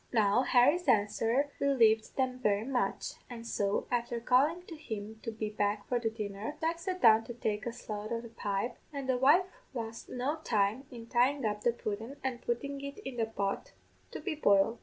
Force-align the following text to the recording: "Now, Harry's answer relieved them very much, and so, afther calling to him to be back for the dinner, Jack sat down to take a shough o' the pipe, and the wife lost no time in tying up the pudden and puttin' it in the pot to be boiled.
"Now, 0.11 0.41
Harry's 0.41 0.87
answer 0.87 1.51
relieved 1.59 2.15
them 2.17 2.39
very 2.39 2.65
much, 2.65 3.11
and 3.29 3.45
so, 3.45 3.85
afther 3.91 4.19
calling 4.19 4.63
to 4.63 4.75
him 4.75 5.19
to 5.21 5.29
be 5.29 5.51
back 5.51 5.87
for 5.87 5.99
the 5.99 6.09
dinner, 6.09 6.57
Jack 6.59 6.79
sat 6.79 7.03
down 7.03 7.23
to 7.25 7.35
take 7.35 7.67
a 7.67 7.71
shough 7.71 8.11
o' 8.11 8.19
the 8.19 8.29
pipe, 8.29 8.77
and 8.91 9.07
the 9.07 9.19
wife 9.19 9.45
lost 9.75 10.09
no 10.09 10.37
time 10.37 10.87
in 10.89 11.05
tying 11.05 11.45
up 11.45 11.61
the 11.61 11.71
pudden 11.71 12.15
and 12.23 12.41
puttin' 12.41 12.81
it 12.83 12.97
in 13.05 13.17
the 13.17 13.27
pot 13.27 13.73
to 14.09 14.19
be 14.19 14.33
boiled. 14.33 14.79